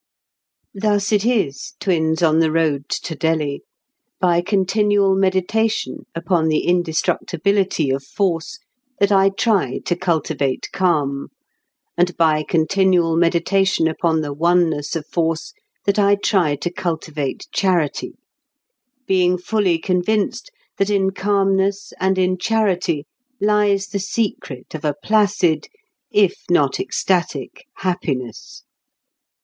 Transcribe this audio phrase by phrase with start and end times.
[0.73, 3.61] Thus it is, twins on the road to Delhi,
[4.19, 8.57] by continual meditation upon the indestructibility of Force,
[8.99, 11.27] that I try to cultivate calm,
[11.95, 15.53] and by continual meditation upon the oneness of Force
[15.85, 18.15] that I try to cultivate charity,
[19.05, 20.49] being fully convinced
[20.79, 23.05] that in calmness and in charity
[23.39, 25.67] lies the secret of a placid
[26.09, 28.63] if not ecstatic happiness.